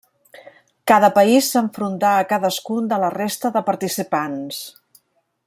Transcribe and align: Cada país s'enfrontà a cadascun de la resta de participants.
Cada 0.91 1.09
país 1.17 1.49
s'enfrontà 1.55 2.13
a 2.21 2.25
cadascun 2.33 2.89
de 2.95 2.99
la 3.05 3.11
resta 3.19 3.53
de 3.59 3.65
participants. 3.69 4.65